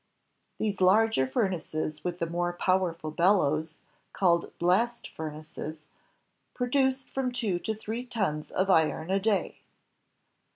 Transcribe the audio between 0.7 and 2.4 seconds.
larger furnaces with the